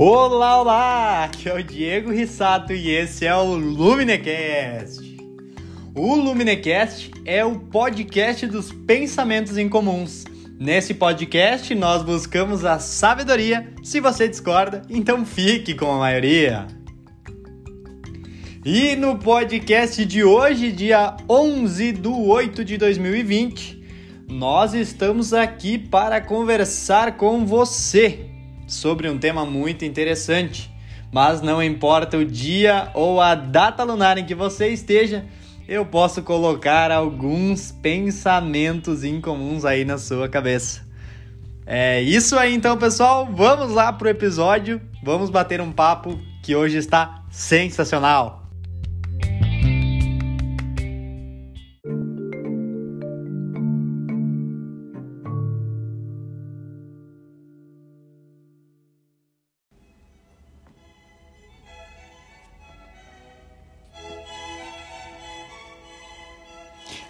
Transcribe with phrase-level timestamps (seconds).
[0.00, 1.24] Olá, olá!
[1.24, 5.16] Aqui é o Diego Rissato e esse é o Luminecast.
[5.92, 10.22] O Luminecast é o podcast dos pensamentos incomuns.
[10.56, 13.72] Nesse podcast nós buscamos a sabedoria.
[13.82, 16.68] Se você discorda, então fique com a maioria.
[18.64, 23.82] E no podcast de hoje, dia 11 de 8 de 2020,
[24.28, 28.37] nós estamos aqui para conversar com você
[28.68, 30.70] sobre um tema muito interessante.
[31.12, 35.24] Mas não importa o dia ou a data lunar em que você esteja,
[35.66, 40.86] eu posso colocar alguns pensamentos incomuns aí na sua cabeça.
[41.66, 43.28] É isso aí então, pessoal.
[43.30, 44.80] Vamos lá pro episódio.
[45.02, 48.47] Vamos bater um papo que hoje está sensacional.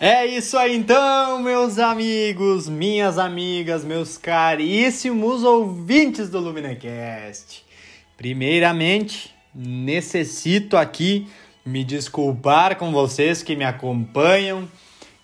[0.01, 7.65] É isso aí então, meus amigos, minhas amigas, meus caríssimos ouvintes do Luminecast.
[8.17, 11.27] Primeiramente, necessito aqui
[11.67, 14.69] me desculpar com vocês que me acompanham,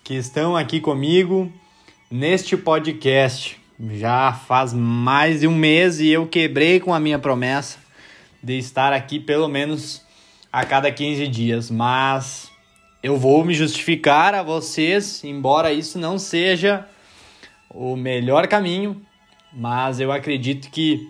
[0.03, 1.49] que estão aqui comigo
[2.11, 3.57] neste podcast.
[3.91, 7.77] Já faz mais de um mês e eu quebrei com a minha promessa
[8.43, 10.01] de estar aqui pelo menos
[10.51, 12.53] a cada 15 dias, mas
[13.05, 16.87] eu vou me justificar a vocês, embora isso não seja
[17.69, 18.99] o melhor caminho,
[19.53, 21.07] mas eu acredito que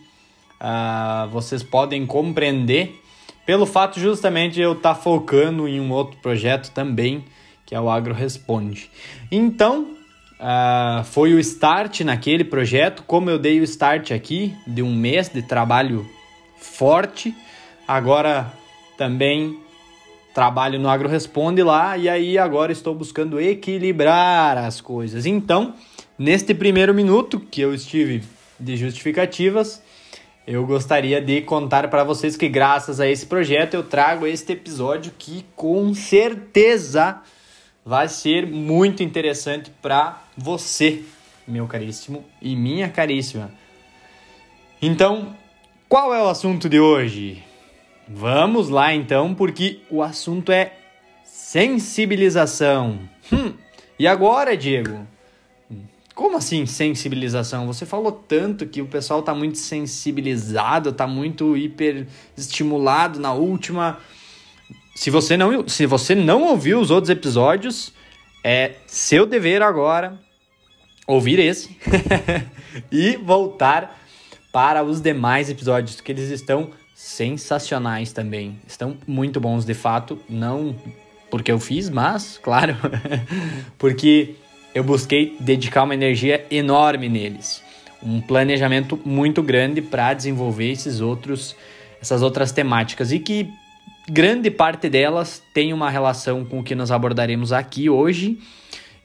[0.59, 3.01] uh, vocês podem compreender
[3.45, 7.23] pelo fato justamente de eu estar tá focando em um outro projeto também,
[7.65, 8.91] que é o Agro Responde.
[9.31, 9.95] Então,
[10.37, 15.29] uh, foi o start naquele projeto, como eu dei o start aqui, de um mês
[15.29, 16.05] de trabalho
[16.57, 17.33] forte,
[17.87, 18.51] agora
[18.97, 19.63] também
[20.35, 25.25] trabalho no AgroResponde lá e aí agora estou buscando equilibrar as coisas.
[25.25, 25.73] Então,
[26.19, 28.21] neste primeiro minuto que eu estive
[28.59, 29.81] de justificativas,
[30.45, 35.13] eu gostaria de contar para vocês que graças a esse projeto eu trago este episódio
[35.17, 37.21] que com certeza
[37.85, 41.01] vai ser muito interessante para você,
[41.47, 43.51] meu caríssimo e minha caríssima.
[44.81, 45.33] Então,
[45.87, 47.41] qual é o assunto de hoje?
[48.07, 50.73] Vamos lá então, porque o assunto é
[51.23, 52.99] sensibilização.
[53.31, 53.53] Hum,
[53.97, 55.07] e agora, Diego?
[56.13, 57.67] Como assim sensibilização?
[57.67, 62.07] Você falou tanto que o pessoal tá muito sensibilizado, tá muito hiper
[62.37, 63.99] estimulado na última.
[64.95, 67.91] Se você não, se você não ouviu os outros episódios,
[68.43, 70.17] é seu dever agora
[71.07, 71.77] ouvir esse
[72.91, 73.99] e voltar
[74.53, 78.57] para os demais episódios que eles estão sensacionais também.
[78.65, 80.73] Estão muito bons de fato, não
[81.29, 82.77] porque eu fiz, mas, claro,
[83.77, 84.35] porque
[84.73, 87.61] eu busquei dedicar uma energia enorme neles.
[88.01, 91.55] Um planejamento muito grande para desenvolver esses outros
[92.01, 93.49] essas outras temáticas e que
[94.07, 98.37] grande parte delas tem uma relação com o que nós abordaremos aqui hoje.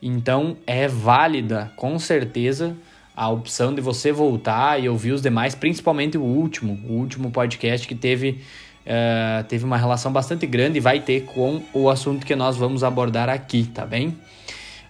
[0.03, 2.77] Então é válida, com certeza,
[3.15, 7.87] a opção de você voltar e ouvir os demais, principalmente o último, o último podcast
[7.87, 8.41] que teve,
[8.87, 12.83] uh, teve uma relação bastante grande e vai ter com o assunto que nós vamos
[12.85, 14.17] abordar aqui, tá bem?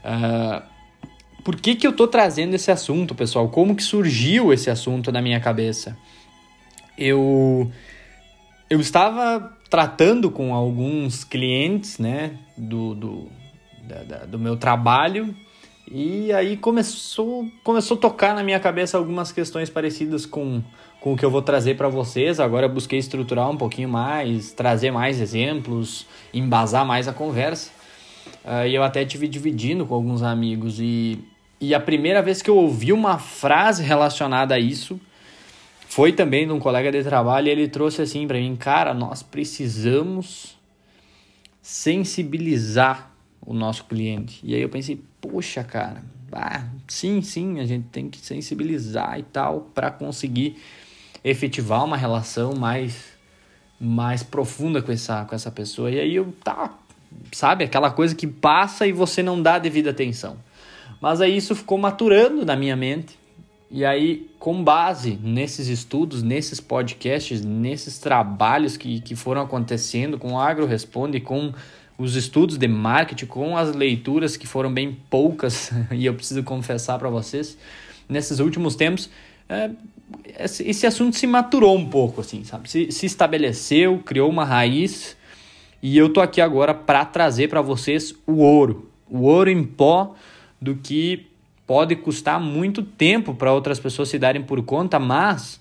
[0.04, 0.62] Uh,
[1.42, 3.48] por que, que eu tô trazendo esse assunto, pessoal?
[3.48, 5.96] Como que surgiu esse assunto na minha cabeça?
[6.96, 7.70] Eu,
[8.68, 13.28] eu estava tratando com alguns clientes, né, do, do,
[13.82, 15.34] da, da, do meu trabalho
[15.90, 20.62] e aí começou, começou a tocar na minha cabeça algumas questões parecidas com,
[21.00, 22.38] com o que eu vou trazer para vocês.
[22.38, 27.72] Agora busquei estruturar um pouquinho mais, trazer mais exemplos, embasar mais a conversa.
[28.44, 30.78] Uh, e eu até tive dividindo com alguns amigos.
[30.78, 31.18] E,
[31.60, 35.00] e a primeira vez que eu ouvi uma frase relacionada a isso
[35.88, 37.48] foi também de um colega de trabalho.
[37.48, 40.56] E ele trouxe assim para mim: Cara, nós precisamos
[41.60, 43.09] sensibilizar
[43.44, 44.40] o nosso cliente.
[44.42, 46.02] E aí eu pensei, poxa, cara,
[46.32, 50.56] ah, sim, sim, a gente tem que sensibilizar e tal para conseguir
[51.24, 53.18] efetivar uma relação mais
[53.82, 55.90] mais profunda com essa com essa pessoa.
[55.90, 56.78] E aí eu tá,
[57.32, 60.36] sabe, aquela coisa que passa e você não dá devida atenção.
[61.00, 63.18] Mas aí isso ficou maturando na minha mente.
[63.72, 70.32] E aí, com base nesses estudos, nesses podcasts, nesses trabalhos que, que foram acontecendo com
[70.32, 71.54] o Agro Responde, com
[72.00, 76.98] os estudos de marketing, com as leituras que foram bem poucas, e eu preciso confessar
[76.98, 77.58] para vocês,
[78.08, 79.10] nesses últimos tempos,
[79.46, 79.70] é,
[80.38, 82.70] esse assunto se maturou um pouco, assim, sabe?
[82.70, 85.14] Se, se estabeleceu, criou uma raiz
[85.82, 90.14] e eu tô aqui agora para trazer para vocês o ouro, o ouro em pó
[90.60, 91.26] do que
[91.66, 95.60] pode custar muito tempo para outras pessoas se darem por conta, mas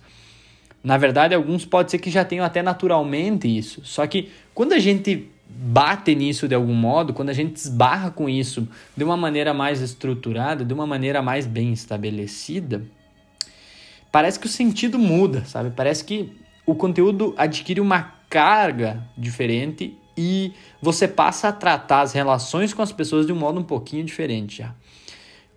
[0.82, 3.82] na verdade alguns pode ser que já tenham até naturalmente isso.
[3.84, 8.30] Só que quando a gente bate nisso de algum modo, quando a gente esbarra com
[8.30, 12.86] isso de uma maneira mais estruturada, de uma maneira mais bem estabelecida,
[14.12, 15.72] parece que o sentido muda, sabe?
[15.72, 16.32] Parece que
[16.66, 22.92] o conteúdo adquire uma carga diferente e você passa a tratar as relações com as
[22.92, 24.76] pessoas de um modo um pouquinho diferente já.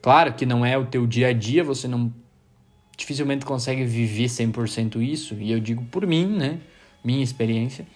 [0.01, 2.13] Claro que não é o teu dia a dia, você não
[2.97, 6.59] dificilmente consegue viver 100% isso, e eu digo por mim, né?
[7.05, 7.87] Minha experiência.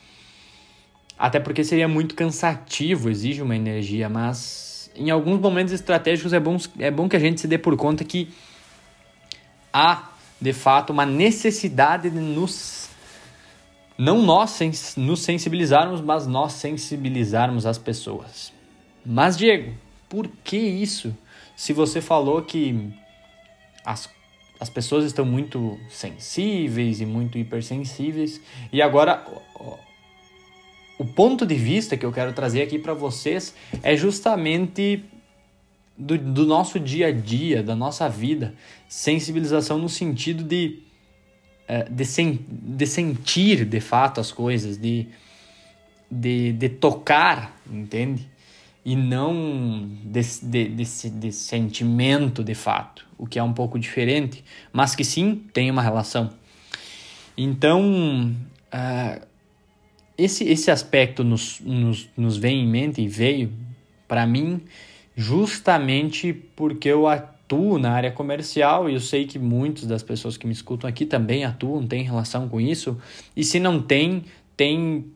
[1.19, 6.57] Até porque seria muito cansativo, exige uma energia, mas em alguns momentos estratégicos é bom,
[6.79, 8.29] é bom que a gente se dê por conta que
[9.73, 10.11] há,
[10.41, 12.89] de fato, uma necessidade de nos.
[13.99, 14.59] Não nós
[14.97, 18.53] nos sensibilizarmos, mas nós sensibilizarmos as pessoas.
[19.05, 19.75] Mas, Diego,
[20.09, 21.17] por que isso?
[21.55, 22.91] Se você falou que
[23.83, 24.11] as,
[24.61, 28.39] as pessoas estão muito sensíveis e muito hipersensíveis,
[28.71, 29.25] e agora
[30.99, 35.05] o ponto de vista que eu quero trazer aqui para vocês é justamente
[35.97, 38.55] do, do, nosso dia a dia, da nossa vida.
[38.89, 40.83] Sensibilização no sentido de,
[41.69, 45.07] é, de, sen, de sentir de fato as coisas, de,
[46.11, 48.29] de, de tocar, entende?
[48.85, 54.45] E não de, de, de, de sentimento de fato, o que é um pouco diferente,
[54.73, 56.31] mas que sim tem uma relação.
[57.37, 58.35] Então,
[58.73, 59.27] uh,
[60.17, 63.53] esse, esse aspecto nos, nos, nos vem em mente e veio
[64.09, 64.63] para mim
[65.17, 70.47] justamente porque eu atuo na área comercial e eu sei que muitas das pessoas que
[70.47, 72.99] me escutam aqui também atuam, têm relação com isso.
[73.35, 74.25] E se não tem,
[74.57, 75.07] tem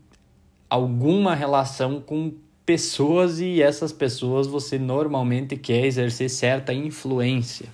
[0.68, 2.32] alguma relação com
[2.64, 7.66] pessoas e essas pessoas você normalmente quer exercer certa influência.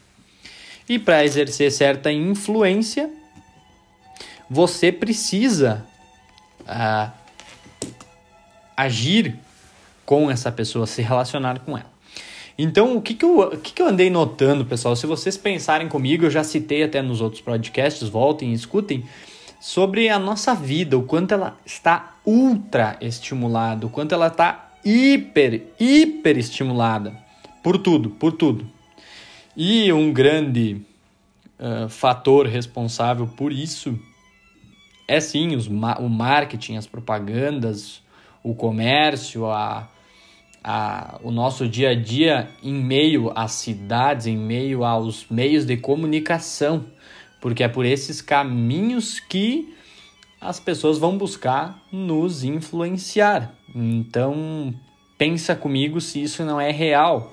[0.88, 3.10] E para exercer certa influência,
[4.48, 5.84] você precisa
[8.76, 9.36] agir
[10.04, 11.90] com essa pessoa, se relacionar com ela.
[12.58, 14.96] Então, o que, que, eu, o que, que eu andei notando, pessoal?
[14.96, 19.04] Se vocês pensarem comigo, eu já citei até nos outros podcasts, voltem e escutem,
[19.60, 25.66] sobre a nossa vida, o quanto ela está ultra estimulada, o quanto ela está hiper,
[25.78, 27.16] hiper estimulada
[27.62, 28.66] por tudo, por tudo.
[29.56, 30.80] E um grande
[31.58, 33.98] uh, fator responsável por isso
[35.08, 38.02] é sim os, o marketing, as propagandas,
[38.42, 39.88] o comércio, a,
[40.62, 45.76] a, o nosso dia a dia em meio às cidades, em meio aos meios de
[45.76, 46.86] comunicação,
[47.40, 49.74] porque é por esses caminhos que
[50.40, 53.54] as pessoas vão buscar nos influenciar.
[53.74, 54.74] Então,
[55.16, 57.32] pensa comigo se isso não é real.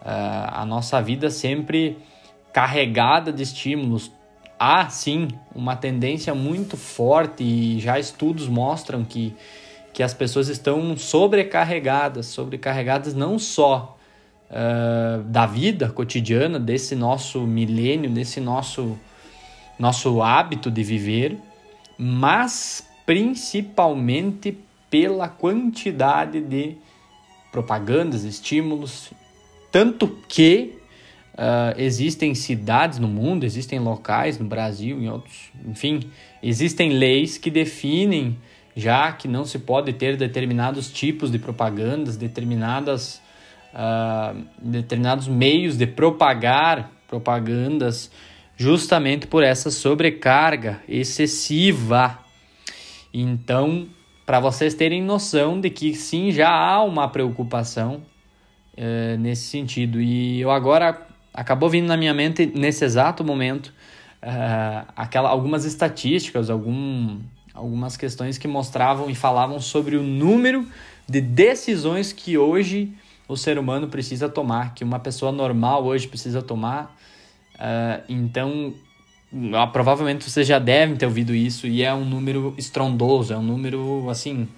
[0.00, 1.96] Uh, a nossa vida sempre
[2.52, 4.10] carregada de estímulos,
[4.58, 9.34] há sim uma tendência muito forte e já estudos mostram que,
[9.92, 13.96] que as pessoas estão sobrecarregadas sobrecarregadas não só
[14.50, 18.98] uh, da vida cotidiana, desse nosso milênio, desse nosso,
[19.78, 21.38] nosso hábito de viver,
[21.98, 24.58] mas principalmente
[24.90, 26.76] pela quantidade de
[27.50, 29.10] propagandas, estímulos,
[29.70, 30.75] tanto que
[31.36, 36.00] Uh, existem cidades no mundo, existem locais no Brasil, em outros, enfim,
[36.42, 38.38] existem leis que definem
[38.76, 43.22] já que não se pode ter determinados tipos de propagandas, determinadas,
[43.72, 48.10] uh, determinados meios de propagar propagandas,
[48.54, 52.18] justamente por essa sobrecarga excessiva.
[53.14, 53.86] Então,
[54.26, 58.02] para vocês terem noção de que sim, já há uma preocupação
[58.76, 60.02] uh, nesse sentido.
[60.02, 61.05] E eu agora
[61.36, 63.66] acabou vindo na minha mente nesse exato momento
[64.22, 67.20] uh, aquela, algumas estatísticas, algum,
[67.52, 70.66] algumas questões que mostravam e falavam sobre o número
[71.06, 72.92] de decisões que hoje
[73.28, 76.96] o ser humano precisa tomar, que uma pessoa normal hoje precisa tomar.
[77.54, 78.74] Uh, então,
[79.32, 83.42] uh, provavelmente vocês já devem ter ouvido isso e é um número estrondoso, é um
[83.42, 84.48] número assim,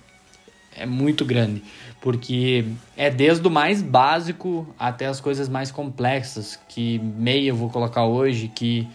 [0.76, 1.62] é muito grande
[2.00, 2.64] porque
[2.96, 8.04] é desde o mais básico até as coisas mais complexas, que meia eu vou colocar
[8.04, 8.86] hoje, que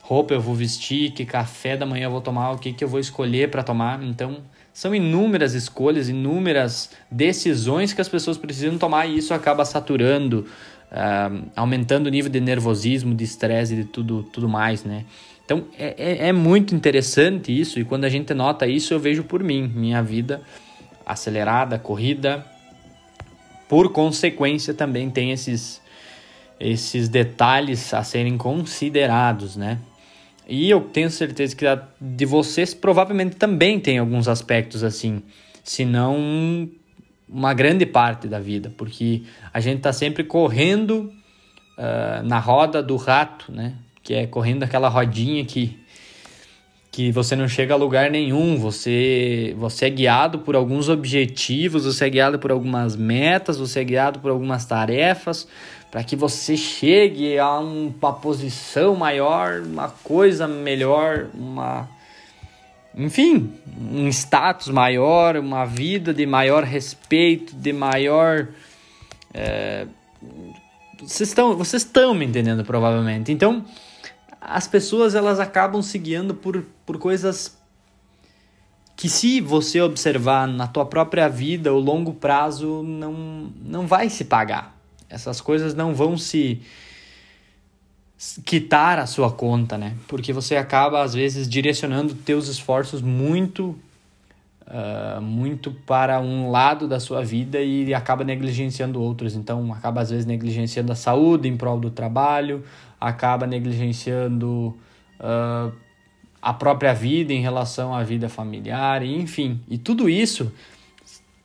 [0.00, 2.88] roupa eu vou vestir, que café da manhã eu vou tomar, o que, que eu
[2.88, 4.02] vou escolher para tomar.
[4.02, 4.38] Então,
[4.72, 10.46] são inúmeras escolhas, inúmeras decisões que as pessoas precisam tomar e isso acaba saturando
[10.92, 15.04] uh, aumentando o nível de nervosismo, de estresse e de tudo, tudo mais, né?
[15.44, 19.24] Então é, é, é, muito interessante isso, e quando a gente nota isso, eu vejo
[19.24, 20.42] por mim, minha vida
[21.08, 22.44] acelerada, corrida,
[23.68, 25.80] por consequência também tem esses,
[26.60, 29.78] esses detalhes a serem considerados, né?
[30.46, 31.64] E eu tenho certeza que
[32.00, 35.22] de vocês provavelmente também tem alguns aspectos assim,
[35.62, 36.70] se não
[37.28, 41.12] uma grande parte da vida, porque a gente está sempre correndo
[41.76, 43.74] uh, na roda do rato, né?
[44.08, 45.78] que é correndo aquela rodinha que
[46.98, 52.06] que você não chega a lugar nenhum, você você é guiado por alguns objetivos, você
[52.06, 55.46] é guiado por algumas metas, você é guiado por algumas tarefas
[55.92, 61.88] para que você chegue a uma posição maior, uma coisa melhor, uma
[62.96, 63.52] enfim,
[63.92, 68.48] um status maior, uma vida de maior respeito, de maior
[69.32, 69.86] é,
[71.00, 73.30] vocês estão vocês estão me entendendo provavelmente.
[73.30, 73.64] Então,
[74.48, 77.56] as pessoas elas acabam se guiando por, por coisas
[78.96, 84.24] que se você observar na tua própria vida, o longo prazo não, não vai se
[84.24, 84.76] pagar.
[85.08, 86.60] Essas coisas não vão se
[88.44, 89.96] quitar a sua conta, né?
[90.08, 93.78] Porque você acaba às vezes direcionando teus esforços muito
[94.68, 99.34] uh, muito para um lado da sua vida e acaba negligenciando outros.
[99.34, 102.62] Então acaba às vezes negligenciando a saúde em prol do trabalho,
[103.00, 104.76] acaba negligenciando
[105.18, 105.72] uh,
[106.40, 109.60] a própria vida em relação à vida familiar, enfim.
[109.68, 110.52] E tudo isso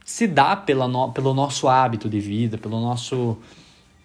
[0.05, 3.37] se dá pela no, pelo nosso hábito de vida, pelo nosso,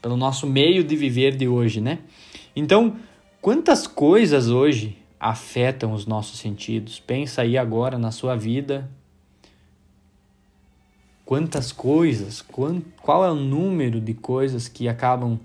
[0.00, 1.98] pelo nosso meio de viver de hoje, né?
[2.54, 2.96] Então,
[3.40, 7.00] quantas coisas hoje afetam os nossos sentidos?
[7.00, 8.88] Pensa aí agora na sua vida.
[11.28, 15.38] Quantas coisas, qual é o número de coisas que acabam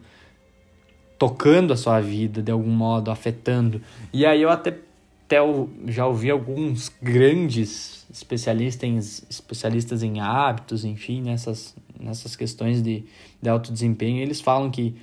[1.19, 3.81] tocando a sua vida de algum modo, afetando.
[4.13, 4.77] E aí eu até,
[5.25, 5.39] até
[5.87, 8.97] já ouvi alguns grandes especialistas em,
[9.29, 13.03] especialistas em hábitos, enfim, nessas, nessas questões de,
[13.41, 14.95] de alto desempenho, eles falam que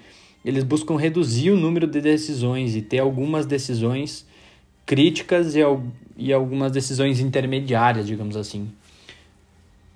[0.43, 4.27] eles buscam reduzir o número de decisões e ter algumas decisões
[4.87, 5.61] críticas e,
[6.17, 8.71] e algumas decisões intermediárias, digamos assim.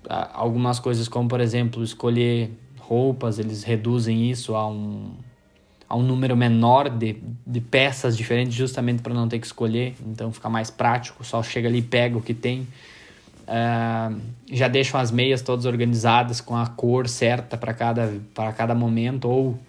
[0.09, 5.11] Algumas coisas como, por exemplo, escolher roupas, eles reduzem isso a um
[5.87, 10.31] a um número menor de, de peças diferentes, justamente para não ter que escolher, então
[10.31, 12.67] fica mais prático, só chega ali e pega o que tem.
[13.47, 14.19] Uh,
[14.51, 18.11] já deixam as meias todas organizadas com a cor certa para cada,
[18.57, 19.59] cada momento, ou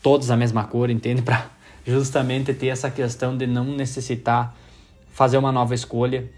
[0.00, 1.22] todas a mesma cor, entende?
[1.22, 1.50] Para
[1.84, 4.56] justamente ter essa questão de não necessitar
[5.10, 6.30] fazer uma nova escolha.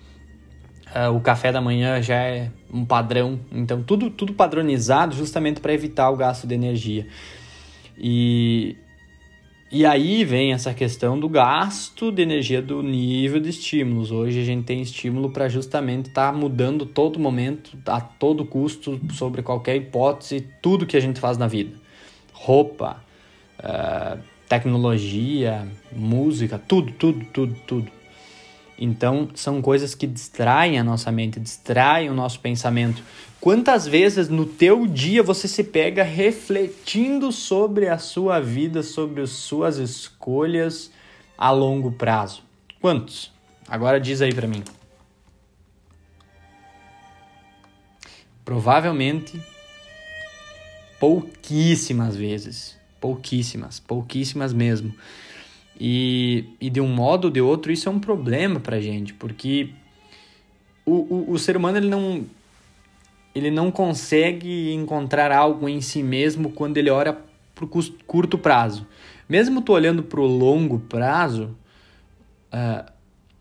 [0.95, 5.75] Uh, o café da manhã já é um padrão, então tudo, tudo padronizado justamente para
[5.75, 7.07] evitar o gasto de energia.
[7.99, 8.77] E
[9.71, 14.13] e aí vem essa questão do gasto de energia do nível de estímulos.
[14.13, 19.01] Hoje a gente tem estímulo para justamente estar tá mudando todo momento, a todo custo,
[19.13, 21.77] sobre qualquer hipótese, tudo que a gente faz na vida.
[22.33, 23.03] Roupa,
[23.59, 27.93] uh, tecnologia, música, tudo, tudo, tudo, tudo.
[28.79, 33.03] Então, são coisas que distraem a nossa mente, distraem o nosso pensamento.
[33.41, 39.31] Quantas vezes no teu dia você se pega refletindo sobre a sua vida, sobre as
[39.31, 40.91] suas escolhas
[41.39, 42.43] a longo prazo?
[42.81, 43.33] Quantos?
[43.69, 44.63] Agora diz aí para mim.
[48.45, 49.41] Provavelmente
[51.01, 52.77] pouquíssimas vezes.
[53.01, 54.95] Pouquíssimas, pouquíssimas mesmo.
[55.79, 59.71] E, e de um modo ou de outro, isso é um problema pra gente, porque
[60.85, 62.25] o, o, o ser humano ele não,
[63.35, 67.19] ele não consegue encontrar algo em si mesmo quando ele olha
[67.55, 67.69] para o
[68.07, 68.87] curto prazo.
[69.29, 71.57] Mesmo tu olhando para o longo prazo,
[72.53, 72.91] uh,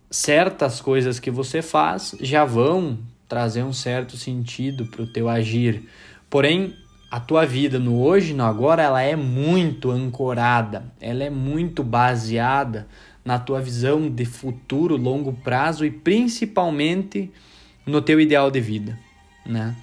[0.10, 5.84] certas coisas que você faz já vão trazer um certo sentido para o teu agir.
[6.30, 6.76] Porém,
[7.16, 12.90] a tua vida no hoje, no agora, ela é muito ancorada, ela é muito baseada
[13.24, 17.32] na tua visão de futuro, longo prazo e principalmente
[17.86, 19.00] no teu ideal de vida,
[19.46, 19.74] né?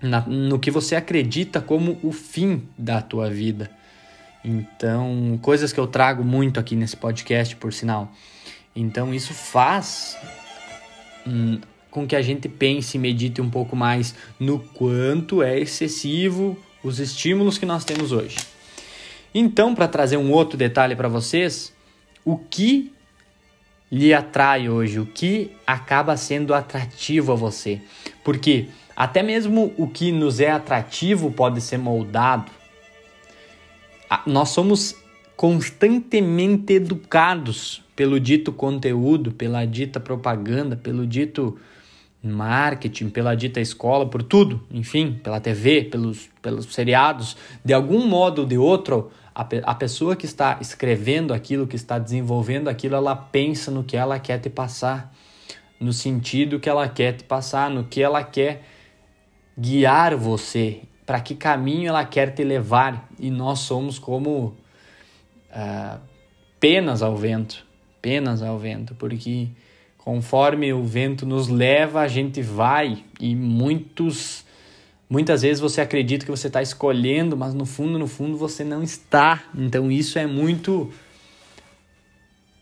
[0.00, 3.70] Na, no que você acredita como o fim da tua vida.
[4.42, 8.10] Então, coisas que eu trago muito aqui nesse podcast, por sinal.
[8.74, 10.16] Então, isso faz
[11.26, 11.60] hum,
[11.96, 16.98] com que a gente pense e medite um pouco mais no quanto é excessivo os
[17.00, 18.36] estímulos que nós temos hoje.
[19.34, 21.72] Então, para trazer um outro detalhe para vocês,
[22.22, 22.92] o que
[23.90, 27.80] lhe atrai hoje, o que acaba sendo atrativo a você?
[28.22, 32.52] Porque até mesmo o que nos é atrativo pode ser moldado.
[34.26, 34.94] nós somos
[35.34, 41.58] constantemente educados pelo dito conteúdo, pela dita propaganda, pelo dito
[42.22, 48.42] marketing, pela dita escola, por tudo, enfim, pela TV, pelos, pelos seriados, de algum modo
[48.42, 53.14] ou de outro, a, a pessoa que está escrevendo aquilo, que está desenvolvendo aquilo, ela
[53.14, 55.12] pensa no que ela quer te passar,
[55.78, 58.62] no sentido que ela quer te passar, no que ela quer
[59.58, 64.56] guiar você, para que caminho ela quer te levar, e nós somos como
[65.50, 66.00] uh,
[66.58, 67.64] penas ao vento,
[68.02, 69.48] penas ao vento, porque
[70.06, 74.44] conforme o vento nos leva, a gente vai e muitos
[75.10, 78.84] muitas vezes você acredita que você está escolhendo, mas no fundo, no fundo você não
[78.84, 79.42] está.
[79.52, 80.92] Então isso é muito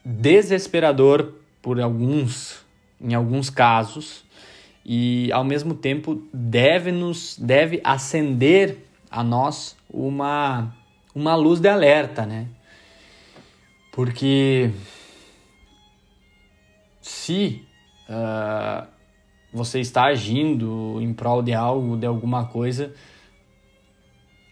[0.02, 2.64] desesperador por alguns,
[2.98, 4.24] em alguns casos,
[4.82, 8.78] e ao mesmo tempo deve nos deve acender
[9.10, 10.74] a nós uma
[11.14, 12.46] uma luz de alerta, né?
[13.92, 14.70] Porque
[17.04, 17.62] se
[18.08, 18.86] uh,
[19.52, 22.94] você está agindo em prol de algo, de alguma coisa,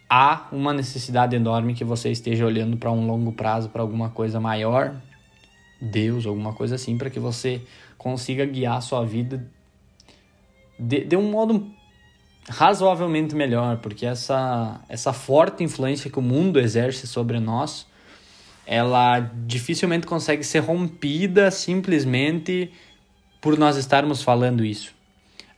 [0.09, 4.39] há uma necessidade enorme que você esteja olhando para um longo prazo, para alguma coisa
[4.39, 5.01] maior,
[5.81, 7.63] Deus, alguma coisa assim, para que você
[7.97, 9.51] consiga guiar a sua vida
[10.79, 11.73] de, de um modo
[12.47, 17.87] razoavelmente melhor, porque essa, essa forte influência que o mundo exerce sobre nós
[18.67, 22.71] ela dificilmente consegue ser rompida simplesmente
[23.41, 24.95] por nós estarmos falando isso.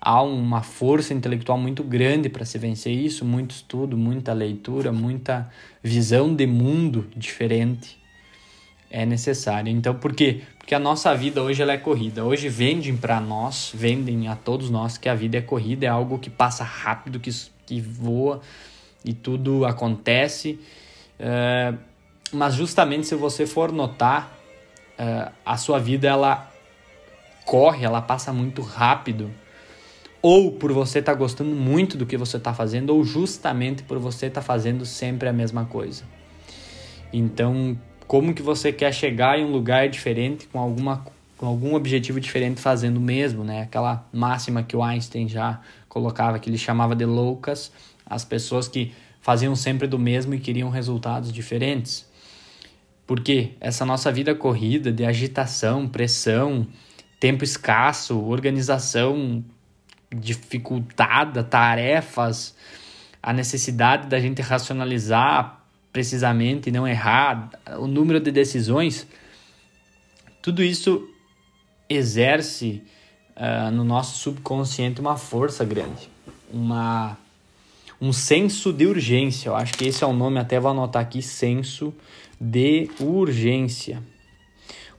[0.01, 5.51] Há uma força intelectual muito grande para se vencer isso, muito estudo, muita leitura, muita
[5.83, 7.99] visão de mundo diferente
[8.91, 9.71] é necessária.
[9.71, 10.43] Então, por quê?
[10.57, 12.25] Porque a nossa vida hoje ela é corrida.
[12.25, 16.19] Hoje vendem para nós, vendem a todos nós que a vida é corrida, é algo
[16.19, 17.31] que passa rápido, que,
[17.67, 18.41] que voa
[19.05, 20.61] e tudo acontece.
[21.19, 21.77] Uh,
[22.33, 24.39] mas justamente se você for notar,
[24.99, 26.51] uh, a sua vida ela
[27.45, 29.31] corre, ela passa muito rápido.
[30.23, 33.99] Ou por você estar tá gostando muito do que você está fazendo, ou justamente por
[33.99, 36.05] você estar tá fazendo sempre a mesma coisa.
[37.13, 41.05] Então, como que você quer chegar em um lugar diferente com alguma
[41.37, 43.63] com algum objetivo diferente fazendo o mesmo, né?
[43.63, 47.73] Aquela máxima que o Einstein já colocava, que ele chamava de loucas,
[48.07, 52.07] as pessoas que faziam sempre do mesmo e queriam resultados diferentes.
[53.07, 56.67] Porque essa nossa vida corrida de agitação, pressão,
[57.21, 59.45] tempo escasso, organização
[60.15, 62.55] dificultada, tarefas,
[63.23, 65.61] a necessidade da gente racionalizar
[65.93, 69.07] precisamente e não errar, o número de decisões,
[70.43, 71.09] tudo isso
[71.89, 72.83] exerce
[73.37, 76.11] uh, no nosso subconsciente uma força grande,
[76.53, 77.17] uma
[78.01, 79.49] um senso de urgência.
[79.49, 81.95] Eu acho que esse é o nome, até vou anotar aqui, senso
[82.41, 84.03] de urgência.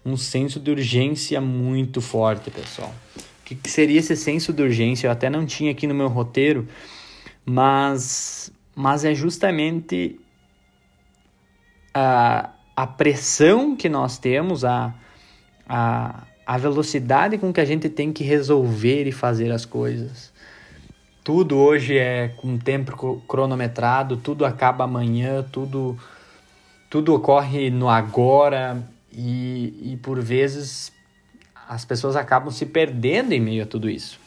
[0.06, 2.94] Um senso de urgência muito forte, pessoal.
[3.18, 5.08] O que, seria esse senso de urgência?
[5.08, 6.68] Eu até não tinha aqui no meu roteiro,
[7.46, 10.20] mas, mas é justamente
[11.94, 14.94] a, a pressão que nós temos, a,
[15.68, 20.34] a, a velocidade com que a gente tem que resolver e fazer as coisas.
[21.24, 25.98] Tudo hoje é com tempo cronometrado, tudo acaba amanhã, tudo
[26.90, 30.92] tudo ocorre no agora e, e por vezes
[31.68, 34.20] as pessoas acabam se perdendo em meio a tudo isso.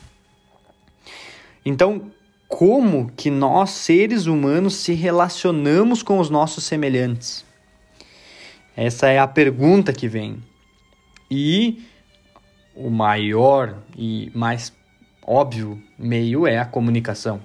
[1.65, 2.11] Então,
[2.49, 7.45] como que nós, seres humanos, se relacionamos com os nossos semelhantes?
[8.75, 10.43] Essa é a pergunta que vem.
[11.31, 11.85] E
[12.75, 14.73] o maior e mais
[15.23, 17.41] óbvio meio é a comunicação.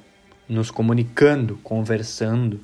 [0.47, 2.61] Nos comunicando, conversando,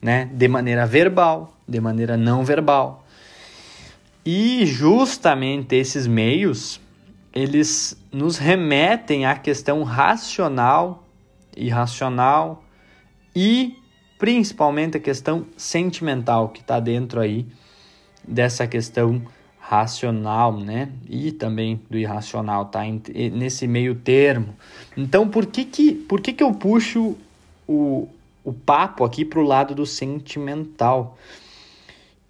[0.00, 0.30] né?
[0.32, 3.04] De maneira verbal, de maneira não verbal.
[4.24, 6.80] E justamente esses meios,
[7.32, 11.04] eles nos remetem à questão racional,
[11.56, 12.62] irracional
[13.34, 13.76] e
[14.18, 17.46] principalmente a questão sentimental que está dentro aí
[18.26, 19.20] dessa questão
[19.58, 20.90] racional, né?
[21.08, 22.82] E também do irracional, tá?
[23.32, 24.54] Nesse meio termo.
[24.96, 27.16] Então, por que que, por que, que eu puxo
[27.66, 28.06] o,
[28.44, 31.16] o papo aqui para o lado do sentimental?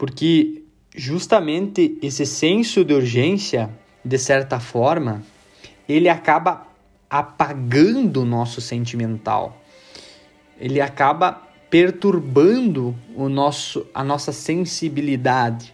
[0.02, 0.64] Porque
[0.96, 3.70] justamente esse senso de urgência,
[4.04, 5.22] de certa forma,
[5.88, 6.66] ele acaba
[7.08, 9.62] apagando o nosso sentimental.
[10.58, 15.72] Ele acaba perturbando o nosso, a nossa sensibilidade.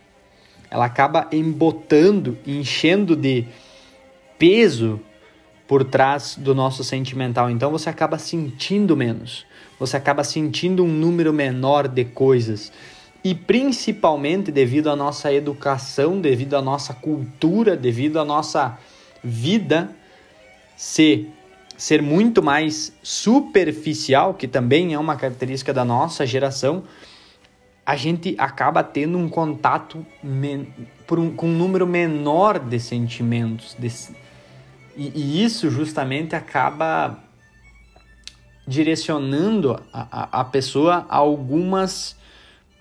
[0.70, 3.46] Ela acaba embotando, enchendo de
[4.38, 5.00] peso
[5.66, 7.48] por trás do nosso sentimental.
[7.48, 9.46] Então você acaba sentindo menos.
[9.80, 12.70] Você acaba sentindo um número menor de coisas
[13.22, 18.78] e principalmente devido à nossa educação, devido à nossa cultura, devido à nossa
[19.22, 19.90] vida
[20.76, 21.32] ser
[21.78, 26.82] ser muito mais superficial, que também é uma característica da nossa geração,
[27.86, 33.76] a gente acaba tendo um contato um, com um número menor de sentimentos.
[33.78, 33.86] De,
[34.96, 37.16] e, e, isso justamente acaba
[38.66, 42.17] direcionando a, a, a pessoa a algumas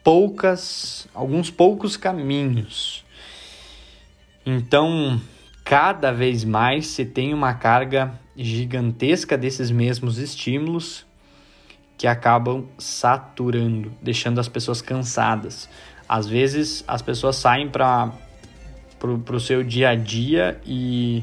[0.08, 3.04] poucas, alguns poucos caminhos.
[4.46, 5.20] Então,
[5.66, 11.06] cada vez mais se tem uma carga gigantesca desses mesmos estímulos
[11.98, 15.68] que acabam saturando, deixando as pessoas cansadas.
[16.08, 18.14] Às vezes as pessoas saem para
[19.04, 21.22] o seu dia a dia e,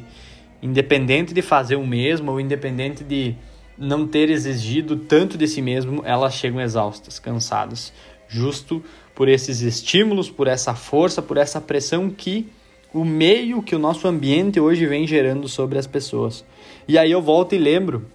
[0.63, 3.35] independente de fazer o mesmo ou independente de
[3.79, 7.93] não ter exigido tanto de si mesmo, elas chegam exaustas, cansadas,
[8.35, 8.83] justo
[9.15, 12.49] por esses estímulos, por essa força, por essa pressão que
[12.93, 16.45] o meio que o nosso ambiente hoje vem gerando sobre as pessoas.
[16.89, 18.07] E aí eu volto e lembro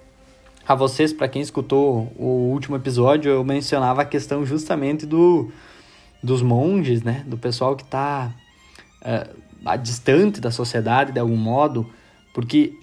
[0.68, 5.50] a vocês, para quem escutou o último episódio, eu mencionava a questão justamente do,
[6.22, 7.24] dos monges, né?
[7.26, 8.32] Do pessoal que está
[9.02, 9.28] é,
[9.82, 11.90] distante da sociedade de algum modo,
[12.34, 12.74] porque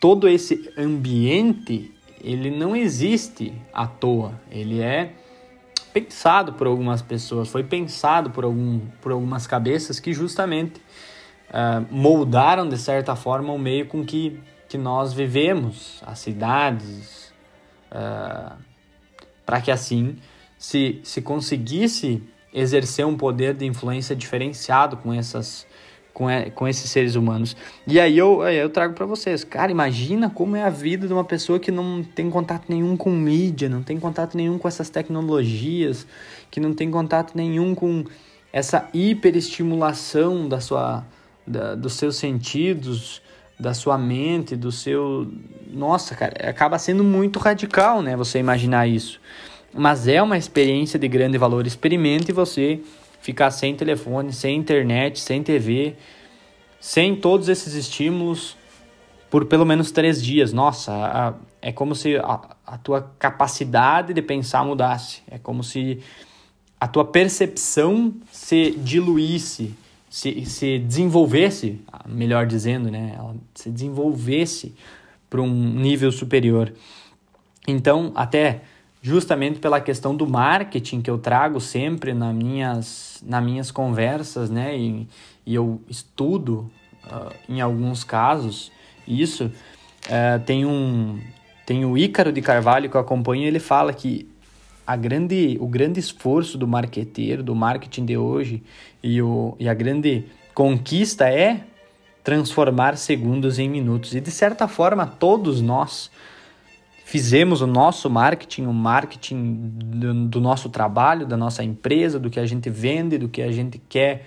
[0.00, 1.90] todo esse ambiente
[2.22, 5.12] ele não existe à toa, ele é
[5.94, 10.80] pensado por algumas pessoas, foi pensado por, algum, por algumas cabeças que justamente
[11.48, 17.32] uh, moldaram de certa forma o meio com que que nós vivemos, as cidades,
[17.92, 18.56] uh,
[19.46, 20.16] para que assim
[20.58, 22.20] se, se conseguisse
[22.52, 25.64] exercer um poder de influência diferenciado com essas
[26.14, 27.56] com, com esses seres humanos.
[27.86, 31.24] E aí eu, eu trago para vocês, cara, imagina como é a vida de uma
[31.24, 36.06] pessoa que não tem contato nenhum com mídia, não tem contato nenhum com essas tecnologias,
[36.50, 38.04] que não tem contato nenhum com
[38.52, 41.04] essa hiperestimulação da sua,
[41.44, 43.20] da, dos seus sentidos,
[43.58, 45.28] da sua mente, do seu.
[45.68, 48.16] Nossa, cara, acaba sendo muito radical, né?
[48.16, 49.20] Você imaginar isso.
[49.72, 51.66] Mas é uma experiência de grande valor.
[51.66, 52.80] Experimente você
[53.24, 55.96] ficar sem telefone, sem internet, sem TV,
[56.78, 58.54] sem todos esses estímulos
[59.30, 60.52] por pelo menos três dias.
[60.52, 65.22] Nossa, a, é como se a, a tua capacidade de pensar mudasse.
[65.26, 66.00] É como se
[66.78, 69.74] a tua percepção se diluísse
[70.10, 73.14] se, se desenvolvesse, melhor dizendo, né?
[73.16, 74.74] Ela se desenvolvesse
[75.30, 76.74] para um nível superior.
[77.66, 78.60] Então, até
[79.04, 84.74] justamente pela questão do marketing que eu trago sempre nas minhas, nas minhas conversas, né?
[84.78, 85.06] E,
[85.44, 86.70] e eu estudo
[87.04, 88.72] uh, em alguns casos
[89.06, 89.52] isso.
[90.06, 91.20] Uh, tem um
[91.66, 94.26] tem o Ícaro de Carvalho que eu acompanho, ele fala que
[94.86, 98.62] a grande, o grande esforço do marqueteiro, do marketing de hoje
[99.02, 101.60] e, o, e a grande conquista é
[102.22, 104.14] transformar segundos em minutos.
[104.14, 106.10] E de certa forma, todos nós
[107.04, 112.40] fizemos o nosso marketing, o marketing do, do nosso trabalho, da nossa empresa, do que
[112.40, 114.26] a gente vende, do que a gente quer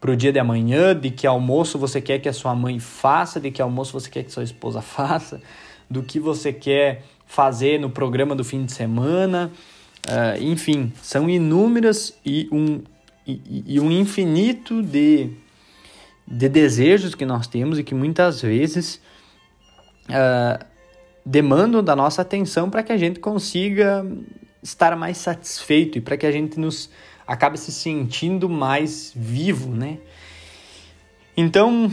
[0.00, 3.38] para o dia de amanhã, de que almoço você quer que a sua mãe faça,
[3.38, 5.40] de que almoço você quer que sua esposa faça,
[5.88, 9.52] do que você quer fazer no programa do fim de semana.
[10.08, 12.82] Uh, enfim, são inúmeras e um,
[13.26, 15.30] e, e, um infinito de,
[16.26, 19.00] de desejos que nós temos e que muitas vezes
[20.10, 20.73] uh,
[21.24, 24.06] demandam da nossa atenção para que a gente consiga
[24.62, 26.90] estar mais satisfeito e para que a gente nos
[27.26, 29.98] acabe se sentindo mais vivo, né?
[31.36, 31.90] Então,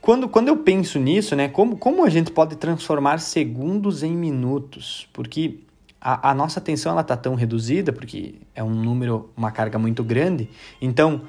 [0.00, 5.06] quando, quando eu penso nisso, né, como, como a gente pode transformar segundos em minutos?
[5.12, 5.60] Porque
[6.00, 10.02] a, a nossa atenção ela está tão reduzida, porque é um número, uma carga muito
[10.02, 10.48] grande,
[10.80, 11.22] então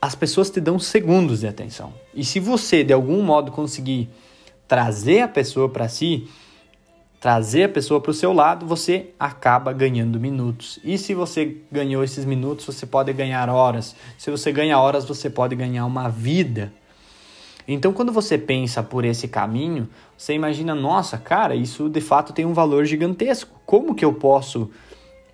[0.00, 1.92] as pessoas te dão segundos de atenção.
[2.14, 4.08] E se você, de algum modo, conseguir
[4.66, 6.28] trazer a pessoa para si,
[7.22, 10.80] trazer a pessoa para o seu lado, você acaba ganhando minutos.
[10.82, 13.94] E se você ganhou esses minutos, você pode ganhar horas.
[14.18, 16.72] Se você ganha horas, você pode ganhar uma vida.
[17.66, 22.44] Então, quando você pensa por esse caminho, você imagina, nossa, cara, isso de fato tem
[22.44, 23.56] um valor gigantesco.
[23.64, 24.68] Como que eu posso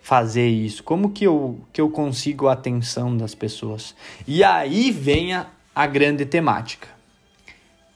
[0.03, 0.85] fazer isso?
[0.85, 3.95] Como que eu, que eu consigo a atenção das pessoas?
[4.27, 6.89] E aí vem a, a grande temática.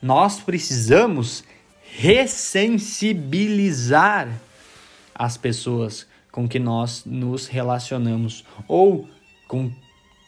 [0.01, 1.45] Nós precisamos
[1.95, 4.41] ressensibilizar
[5.15, 9.07] as pessoas com que nós nos relacionamos ou
[9.47, 9.71] com,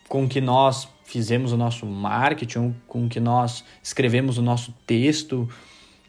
[0.07, 5.48] com que nós fizemos o nosso marketing, com que nós escrevemos o nosso texto,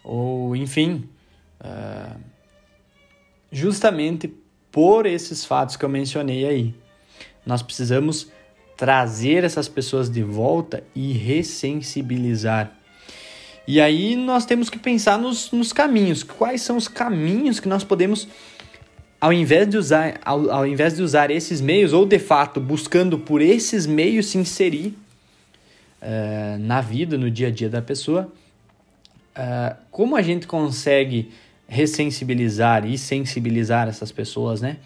[0.03, 1.07] ou enfim,
[1.61, 2.19] uh,
[3.49, 4.27] justamente
[4.71, 6.75] por esses fatos que eu mencionei aí.
[7.45, 8.29] nós precisamos
[8.75, 12.75] trazer essas pessoas de volta e ressensibilizar.
[13.67, 16.23] E aí nós temos que pensar nos, nos caminhos.
[16.23, 18.28] Quais são os caminhos que nós podemos,
[19.19, 23.17] ao invés, de usar, ao, ao invés de usar esses meios, ou de fato buscando
[23.17, 24.95] por esses meios se inserir
[26.01, 28.32] uh, na vida, no dia a dia da pessoa,
[29.36, 31.32] uh, como a gente consegue
[31.67, 34.78] ressensibilizar e sensibilizar essas pessoas, né?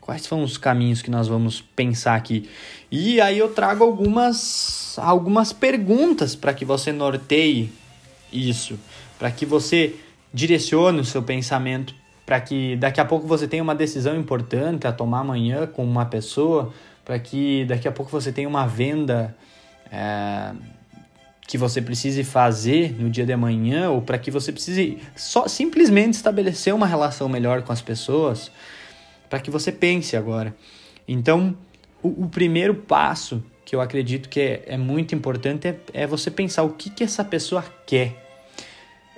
[0.00, 2.48] Quais são os caminhos que nós vamos pensar aqui?
[2.90, 7.70] E aí eu trago algumas, algumas perguntas para que você norteie
[8.32, 8.78] isso,
[9.18, 9.96] para que você
[10.32, 11.94] direcione o seu pensamento,
[12.26, 16.04] para que daqui a pouco você tenha uma decisão importante a tomar amanhã com uma
[16.04, 16.72] pessoa,
[17.04, 19.34] para que daqui a pouco você tenha uma venda
[19.90, 20.52] é,
[21.46, 26.14] que você precise fazer no dia de amanhã, ou para que você precise só simplesmente
[26.14, 28.50] estabelecer uma relação melhor com as pessoas,
[29.30, 30.54] para que você pense agora.
[31.08, 31.56] Então,
[32.02, 36.30] o, o primeiro passo que eu acredito que é, é muito importante é, é, você
[36.30, 38.16] pensar o que, que essa pessoa quer.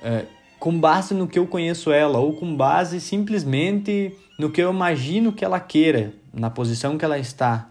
[0.02, 0.24] É,
[0.58, 5.32] com base no que eu conheço ela, ou com base simplesmente no que eu imagino
[5.32, 7.70] que ela queira, na posição que ela está.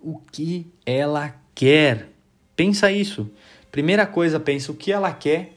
[0.00, 2.10] O que ela quer.
[2.54, 3.28] Pensa isso.
[3.72, 5.54] Primeira coisa, pensa o que ela quer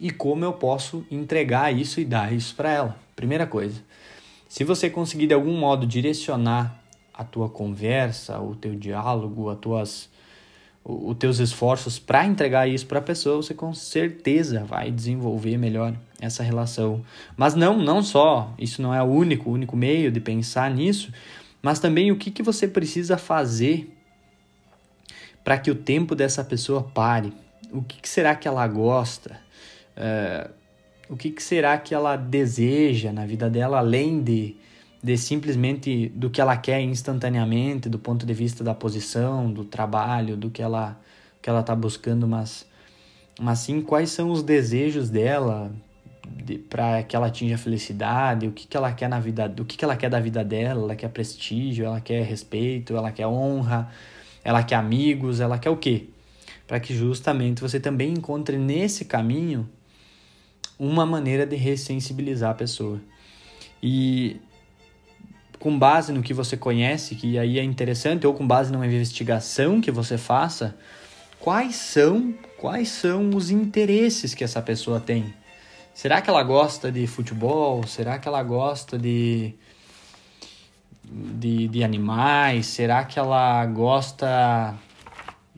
[0.00, 2.98] e como eu posso entregar isso e dar isso para ela.
[3.14, 3.80] Primeira coisa.
[4.48, 6.82] Se você conseguir de algum modo direcionar
[7.14, 10.15] a tua conversa, o teu diálogo, as tuas,
[10.88, 15.92] os teus esforços para entregar isso para a pessoa, você com certeza vai desenvolver melhor
[16.20, 17.04] essa relação.
[17.36, 21.12] Mas não, não só, isso não é o único, o único meio de pensar nisso,
[21.60, 23.92] mas também o que, que você precisa fazer
[25.42, 27.32] para que o tempo dessa pessoa pare.
[27.72, 29.40] O que, que será que ela gosta?
[29.96, 30.52] Uh,
[31.08, 34.56] o que, que será que ela deseja na vida dela, além de
[35.06, 40.36] de simplesmente do que ela quer instantaneamente, do ponto de vista da posição, do trabalho,
[40.36, 41.00] do que ela
[41.40, 42.66] que ela está buscando, mas
[43.38, 45.72] mas sim quais são os desejos dela
[46.26, 49.64] de, para que ela atinja a felicidade, o que, que ela quer na vida, o
[49.64, 53.28] que, que ela quer da vida dela, ela quer prestígio, ela quer respeito, ela quer
[53.28, 53.88] honra,
[54.42, 56.08] ela quer amigos, ela quer o quê?
[56.66, 59.68] Para que justamente você também encontre nesse caminho
[60.76, 63.00] uma maneira de ressensibilizar a pessoa.
[63.80, 64.40] E
[65.58, 69.80] com base no que você conhece, que aí é interessante, ou com base numa investigação
[69.80, 70.76] que você faça,
[71.38, 75.34] quais são, quais são os interesses que essa pessoa tem?
[75.94, 77.86] Será que ela gosta de futebol?
[77.86, 79.54] Será que ela gosta de,
[81.02, 82.66] de, de animais?
[82.66, 84.74] Será que ela gosta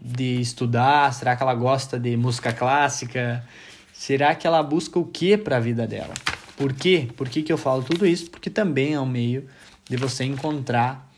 [0.01, 1.13] de estudar?
[1.13, 3.45] Será que ela gosta de música clássica?
[3.93, 6.15] Será que ela busca o que para a vida dela?
[6.57, 7.09] Por quê?
[7.17, 8.31] Por que, que eu falo tudo isso?
[8.31, 9.49] Porque também é um meio
[9.89, 11.11] de você encontrar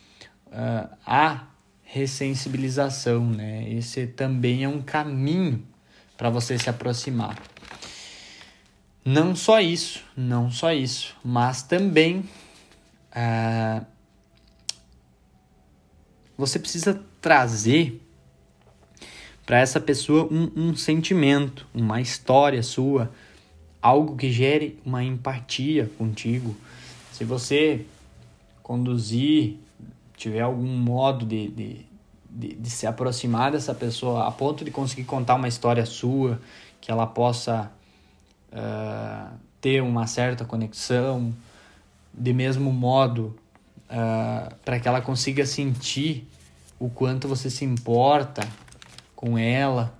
[0.46, 1.46] uh, a
[1.82, 3.68] ressensibilização, né?
[3.72, 5.62] Esse também é um caminho
[6.16, 7.36] para você se aproximar.
[9.04, 12.18] Não só isso, não só isso, mas também
[13.10, 13.84] uh,
[16.36, 18.00] você precisa trazer
[19.44, 23.10] para essa pessoa um, um sentimento, uma história sua,
[23.82, 26.56] algo que gere uma empatia contigo.
[27.12, 27.84] Se você
[28.70, 29.58] conduzir,
[30.16, 31.86] tiver algum modo de, de,
[32.30, 36.40] de, de, se aproximar dessa pessoa a ponto de conseguir contar uma história sua,
[36.80, 37.68] que ela possa
[38.52, 41.34] uh, ter uma certa conexão,
[42.14, 43.36] de mesmo modo,
[43.90, 46.28] uh, para que ela consiga sentir
[46.78, 48.48] o quanto você se importa
[49.16, 49.92] com ela.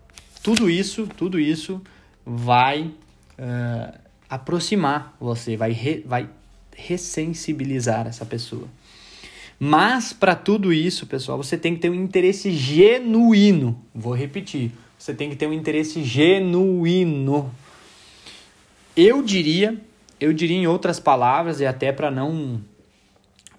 [0.45, 1.83] Tudo isso, tudo isso
[2.25, 2.83] vai
[3.37, 6.29] uh, aproximar você, vai, re, vai
[6.87, 8.69] ressensibilizar essa pessoa.
[9.59, 13.79] Mas para tudo isso, pessoal, você tem que ter um interesse genuíno.
[13.95, 14.73] Vou repetir.
[14.99, 17.55] Você tem que ter um interesse genuíno.
[18.97, 19.79] Eu diria,
[20.19, 22.63] eu diria em outras palavras e até para não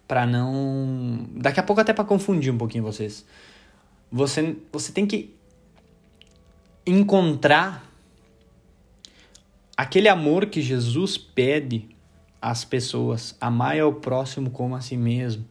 [0.07, 3.25] para não, daqui a pouco até para confundir um pouquinho vocês.
[4.12, 5.34] Você você tem que
[6.86, 7.89] encontrar
[9.77, 11.90] aquele amor que Jesus pede
[12.41, 13.36] as pessoas.
[13.39, 15.45] Amar ao próximo como a si mesmo.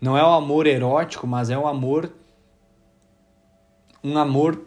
[0.00, 2.12] Não é o amor erótico, mas é um amor
[4.04, 4.62] um amor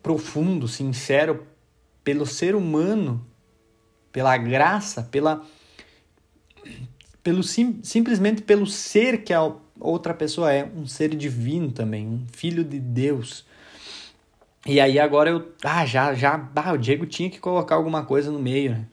[0.00, 1.44] profundo, sincero
[2.04, 3.26] pelo ser humano,
[4.12, 5.44] pela graça, pela
[7.22, 12.26] pelo sim, simplesmente pelo ser que a outra pessoa é, um ser divino também, um
[12.32, 13.44] filho de Deus.
[14.64, 18.30] E aí agora eu, ah, já já, ah, o Diego tinha que colocar alguma coisa
[18.30, 18.86] no meio, né?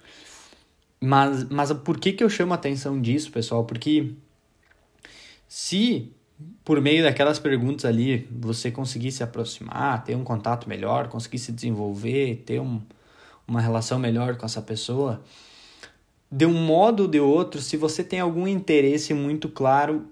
[1.00, 3.66] Mas, mas por que, que eu chamo a atenção disso, pessoal?
[3.66, 4.14] Porque
[5.48, 6.12] se
[6.64, 11.52] por meio daquelas perguntas ali, você conseguir se aproximar, ter um contato melhor, conseguir se
[11.52, 12.82] desenvolver, ter um,
[13.48, 15.24] uma relação melhor com essa pessoa,
[16.32, 20.08] de um modo ou de outro, se você tem algum interesse muito claro,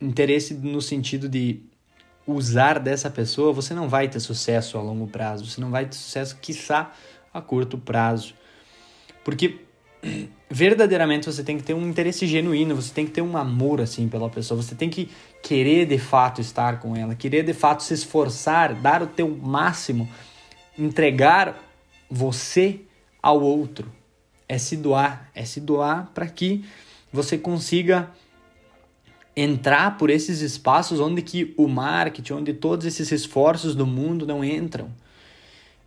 [0.00, 1.62] interesse no sentido de
[2.26, 5.96] usar dessa pessoa, você não vai ter sucesso a longo prazo, você não vai ter
[5.96, 6.92] sucesso, quiçá,
[7.32, 8.34] a curto prazo.
[9.24, 9.60] Porque
[10.50, 14.08] verdadeiramente você tem que ter um interesse genuíno, você tem que ter um amor assim
[14.08, 15.10] pela pessoa, você tem que
[15.42, 20.08] querer de fato estar com ela, querer de fato se esforçar, dar o teu máximo,
[20.78, 21.60] entregar
[22.10, 22.80] você
[23.22, 23.90] ao outro.
[24.48, 26.64] É se doar, é se doar para que
[27.12, 28.10] você consiga
[29.36, 34.44] entrar por esses espaços onde que o marketing, onde todos esses esforços do mundo não
[34.44, 34.90] entram.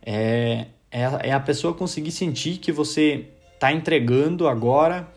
[0.04, 5.08] É, é, é a pessoa conseguir sentir que você está entregando agora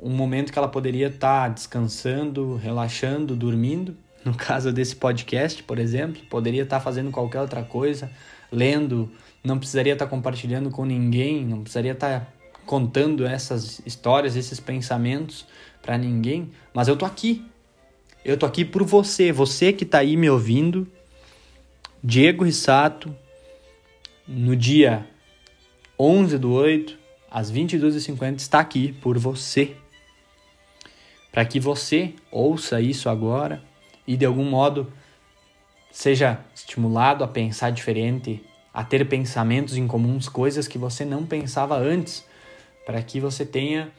[0.00, 3.96] um momento que ela poderia estar tá descansando, relaxando, dormindo.
[4.22, 8.10] No caso desse podcast, por exemplo, poderia estar tá fazendo qualquer outra coisa,
[8.52, 9.10] lendo,
[9.42, 12.26] não precisaria estar tá compartilhando com ninguém, não precisaria estar tá
[12.66, 15.46] contando essas histórias, esses pensamentos
[15.80, 17.50] para ninguém, mas eu tô aqui
[18.22, 20.86] eu tô aqui por você, você que tá aí me ouvindo.
[22.04, 23.14] Diego Rissato,
[24.26, 25.06] no dia
[25.98, 26.98] 11 do 8,
[27.30, 29.76] às 22h50, está aqui por você.
[31.30, 33.62] Para que você ouça isso agora
[34.06, 34.92] e de algum modo
[35.92, 38.42] seja estimulado a pensar diferente,
[38.74, 42.24] a ter pensamentos em comuns, coisas que você não pensava antes,
[42.84, 43.92] para que você tenha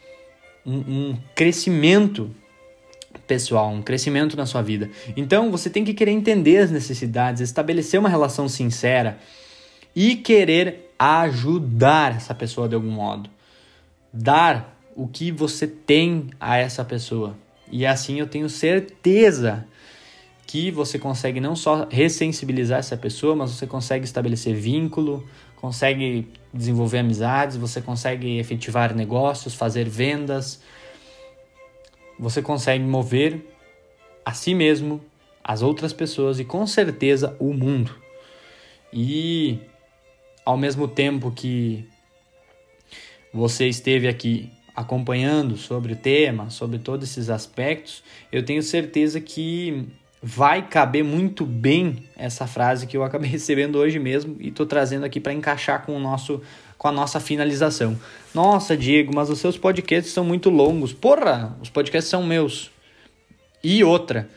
[0.65, 2.34] um, um crescimento
[3.28, 4.89] pessoal, um crescimento na sua vida.
[5.15, 9.17] Então você tem que querer entender as necessidades, estabelecer uma relação sincera
[9.96, 13.28] e querer ajudar essa pessoa de algum modo.
[14.14, 17.36] Dar o que você tem a essa pessoa.
[17.72, 19.66] E assim eu tenho certeza
[20.46, 27.00] que você consegue não só ressensibilizar essa pessoa, mas você consegue estabelecer vínculo, consegue desenvolver
[27.00, 30.62] amizades, você consegue efetivar negócios, fazer vendas,
[32.20, 33.44] você consegue mover
[34.24, 35.02] a si mesmo,
[35.44, 37.96] as outras pessoas e com certeza o mundo.
[38.94, 39.58] E
[40.52, 41.88] ao mesmo tempo que
[43.34, 49.88] você esteve aqui acompanhando sobre o tema, sobre todos esses aspectos, eu tenho certeza que
[50.22, 55.06] vai caber muito bem essa frase que eu acabei recebendo hoje mesmo e estou trazendo
[55.06, 56.42] aqui para encaixar com o nosso
[56.78, 57.98] com a nossa finalização.
[58.34, 60.92] Nossa, Diego, mas os seus podcasts são muito longos.
[60.92, 62.72] Porra, os podcasts são meus.
[63.64, 64.28] E outra,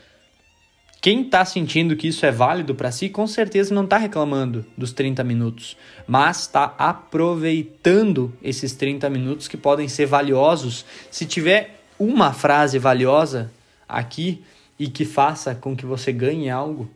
[1.01, 4.91] quem está sentindo que isso é válido para si, com certeza não está reclamando dos
[4.91, 5.77] 30 minutos,
[6.07, 10.85] mas está aproveitando esses 30 minutos que podem ser valiosos.
[11.11, 13.51] Se tiver uma frase valiosa
[13.87, 14.43] aqui
[14.79, 16.89] e que faça com que você ganhe algo,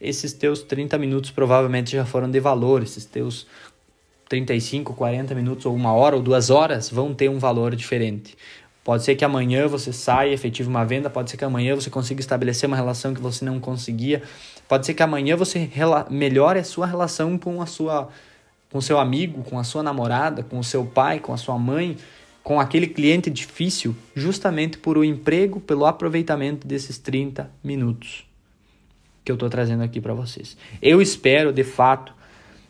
[0.00, 3.46] esses teus 30 minutos provavelmente já foram de valor, esses teus
[4.32, 8.34] 35, 40 minutos, ou uma hora, ou duas horas, vão ter um valor diferente.
[8.84, 12.20] Pode ser que amanhã você saia, efetive uma venda, pode ser que amanhã você consiga
[12.20, 14.22] estabelecer uma relação que você não conseguia,
[14.68, 15.70] pode ser que amanhã você
[16.10, 18.08] melhore a sua relação com a sua
[18.70, 21.98] com seu amigo, com a sua namorada, com o seu pai, com a sua mãe,
[22.42, 28.24] com aquele cliente difícil, justamente por o emprego, pelo aproveitamento desses 30 minutos
[29.24, 30.56] que eu estou trazendo aqui para vocês.
[30.80, 32.12] Eu espero, de fato,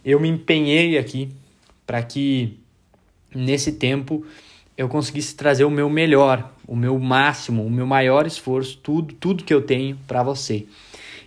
[0.04, 1.30] eu me empenhei aqui
[1.86, 2.58] para que
[3.34, 4.24] nesse tempo
[4.76, 9.44] eu conseguisse trazer o meu melhor, o meu máximo, o meu maior esforço, tudo, tudo
[9.44, 10.66] que eu tenho para você.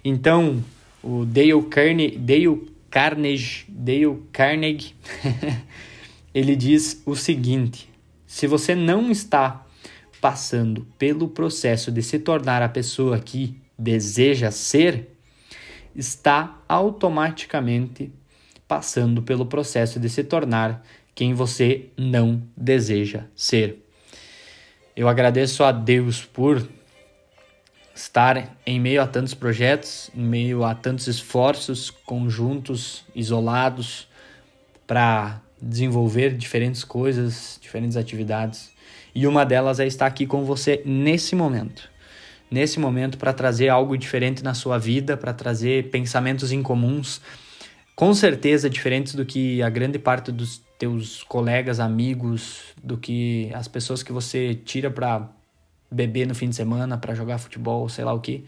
[0.04, 0.64] Então,
[1.04, 4.96] o Dale Carnegie, Dale Carnegie, Dale Carnegie
[6.34, 7.90] ele diz o seguinte:
[8.26, 9.66] se você não está
[10.20, 15.10] passando pelo processo de se tornar a pessoa que deseja ser,
[15.96, 18.12] está automaticamente
[18.68, 20.84] passando pelo processo de se tornar
[21.16, 23.82] quem você não deseja ser.
[24.96, 26.68] Eu agradeço a Deus por
[27.96, 34.08] estar em meio a tantos projetos, em meio a tantos esforços conjuntos, isolados,
[34.86, 38.72] para desenvolver diferentes coisas, diferentes atividades.
[39.14, 41.90] E uma delas é estar aqui com você nesse momento.
[42.52, 47.22] Nesse momento, para trazer algo diferente na sua vida, para trazer pensamentos incomuns,
[47.96, 53.68] com certeza diferentes do que a grande parte dos teus colegas, amigos, do que as
[53.68, 55.30] pessoas que você tira para
[55.90, 58.46] beber no fim de semana, para jogar futebol, sei lá o que,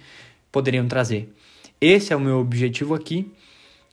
[0.51, 1.33] poderiam trazer.
[1.79, 3.31] Esse é o meu objetivo aqui.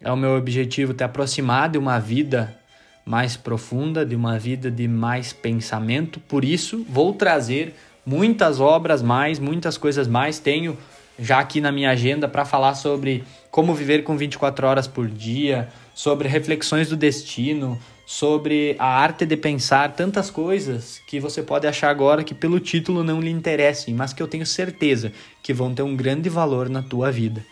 [0.00, 2.58] É o meu objetivo te aproximar de uma vida
[3.04, 6.18] mais profunda, de uma vida de mais pensamento.
[6.20, 7.74] Por isso, vou trazer
[8.04, 10.38] muitas obras mais, muitas coisas mais.
[10.38, 10.76] Tenho
[11.18, 15.68] já aqui na minha agenda para falar sobre como viver com 24 horas por dia,
[15.94, 21.90] sobre reflexões do destino, sobre a arte de pensar, tantas coisas que você pode achar
[21.90, 25.82] agora que pelo título não lhe interessem, mas que eu tenho certeza que vão ter
[25.82, 27.44] um grande valor na tua vida.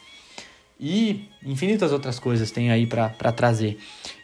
[0.85, 3.79] E infinitas outras coisas tem aí para trazer.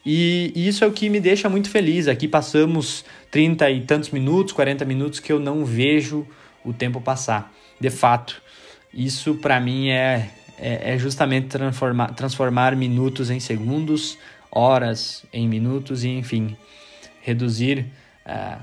[0.05, 2.09] E, isso é o que me deixa muito feliz.
[2.09, 6.26] Aqui passamos 30 e tantos minutos, 40 minutos que eu não vejo
[6.64, 7.55] o tempo passar.
[7.81, 8.43] De fato,
[8.93, 14.18] isso para mim é, é, é, justamente transformar, transformar minutos em segundos,
[14.51, 16.57] horas em minutos e, enfim,
[17.21, 17.87] reduzir
[18.27, 18.61] uh,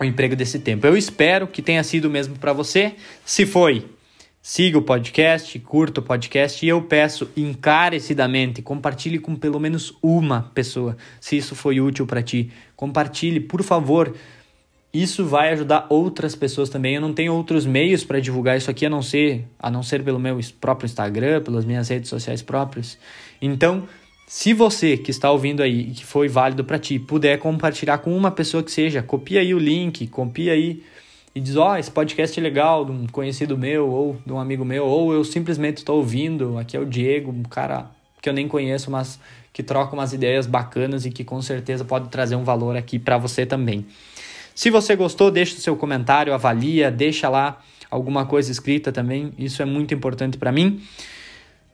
[0.00, 0.86] o emprego desse tempo.
[0.86, 2.94] Eu espero que tenha sido o mesmo para você.
[3.24, 3.86] Se foi,
[4.40, 10.50] siga o podcast, curta o podcast e eu peço encarecidamente, compartilhe com pelo menos uma
[10.54, 12.50] pessoa, se isso foi útil para ti.
[12.76, 14.14] Compartilhe, por favor
[14.92, 16.94] isso vai ajudar outras pessoas também.
[16.94, 20.02] Eu não tenho outros meios para divulgar isso aqui a não ser a não ser
[20.02, 22.98] pelo meu próprio Instagram, pelas minhas redes sociais próprias.
[23.40, 23.86] Então,
[24.28, 28.14] se você que está ouvindo aí e que foi válido para ti, puder compartilhar com
[28.14, 30.82] uma pessoa que seja, copia aí o link, copia aí
[31.34, 34.38] e diz: "Ó, oh, esse podcast é legal, de um conhecido meu ou de um
[34.38, 38.34] amigo meu, ou eu simplesmente estou ouvindo, aqui é o Diego, um cara que eu
[38.34, 39.18] nem conheço, mas
[39.50, 43.16] que troca umas ideias bacanas e que com certeza pode trazer um valor aqui para
[43.16, 43.86] você também.
[44.54, 49.32] Se você gostou, deixa o seu comentário, avalia, deixa lá alguma coisa escrita também.
[49.38, 50.82] Isso é muito importante para mim.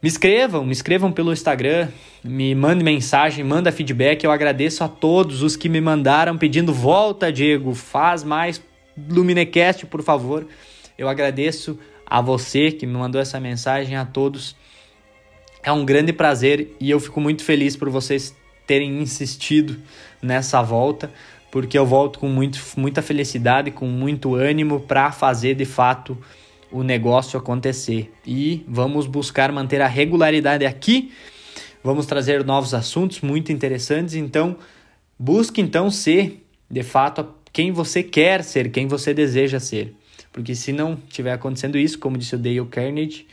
[0.05, 1.89] Me escrevam, me escrevam pelo Instagram,
[2.23, 4.23] me mandem mensagem, manda feedback.
[4.23, 8.63] Eu agradeço a todos os que me mandaram pedindo volta, Diego, faz mais
[9.09, 10.47] Luminecast, por favor.
[10.99, 14.55] Eu agradeço a você que me mandou essa mensagem, a todos.
[15.63, 18.37] É um grande prazer e eu fico muito feliz por vocês
[18.67, 19.81] terem insistido
[20.21, 21.11] nessa volta
[21.55, 26.19] porque eu volto com muito, muita felicidade, com muito ânimo para fazer de fato
[26.71, 28.13] o negócio acontecer.
[28.27, 31.13] E vamos buscar manter a regularidade aqui.
[31.83, 34.57] Vamos trazer novos assuntos muito interessantes, então
[35.19, 39.95] busque então ser de fato quem você quer ser, quem você deseja ser.
[40.33, 43.27] Porque se não estiver acontecendo isso, como disse o Dale Carnegie,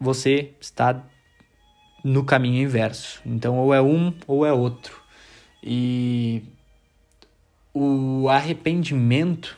[0.00, 1.04] você está
[2.02, 3.20] no caminho inverso.
[3.26, 5.02] Então ou é um ou é outro.
[5.62, 6.42] E
[7.74, 9.57] o arrependimento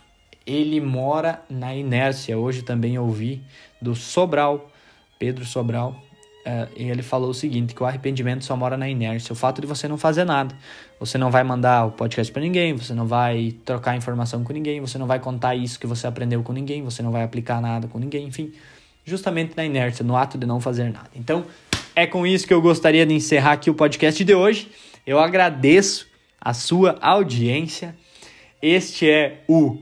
[0.51, 2.37] ele mora na inércia.
[2.37, 3.41] Hoje também ouvi
[3.81, 4.71] do Sobral,
[5.19, 5.91] Pedro Sobral,
[6.47, 9.33] uh, e ele falou o seguinte: que o arrependimento só mora na inércia.
[9.33, 10.55] O fato de você não fazer nada.
[10.99, 14.81] Você não vai mandar o podcast para ninguém, você não vai trocar informação com ninguém,
[14.81, 17.89] você não vai contar isso que você aprendeu com ninguém, você não vai aplicar nada
[17.89, 18.53] com ninguém, enfim,
[19.05, 21.09] justamente na inércia, no ato de não fazer nada.
[21.17, 21.47] Então,
[21.97, 24.71] é com isso que eu gostaria de encerrar aqui o podcast de hoje.
[25.07, 26.07] Eu agradeço
[26.39, 27.97] a sua audiência.
[28.61, 29.79] Este é o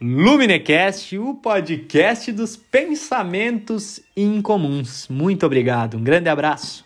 [0.00, 5.06] Luminecast, o podcast dos pensamentos incomuns.
[5.08, 6.83] Muito obrigado, um grande abraço.